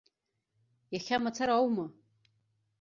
[0.93, 1.85] Иахьа мацара аума?